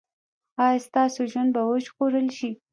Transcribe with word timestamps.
ایا 0.65 0.83
ستاسو 0.87 1.21
ژوند 1.31 1.49
به 1.55 1.61
وژغورل 1.69 2.27
شي؟ 2.37 2.49